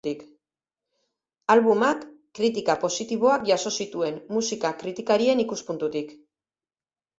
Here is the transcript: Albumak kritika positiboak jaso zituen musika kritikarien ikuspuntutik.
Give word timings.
Albumak 1.55 2.01
kritika 2.39 2.77
positiboak 2.85 3.45
jaso 3.51 3.73
zituen 3.83 4.19
musika 4.39 4.75
kritikarien 4.83 5.47
ikuspuntutik. 5.47 6.19